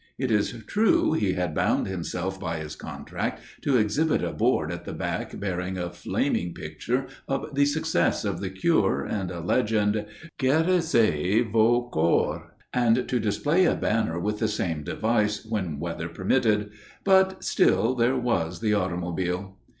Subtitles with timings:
[0.17, 4.83] It is true he had bound himself by his contract to exhibit a board at
[4.83, 10.07] the back bearing a flaming picture of the success of the cure and a legend:
[10.39, 12.41] "Guérissez vos cors,"
[12.73, 16.71] and to display a banner with the same device, when weather permitted.
[17.03, 19.55] But, still, there was the automobile.